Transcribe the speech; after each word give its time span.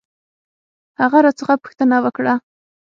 هغه 1.01 1.17
راڅخه 1.25 1.53
پوښتنه 1.63 1.95
وکړ. 2.03 2.25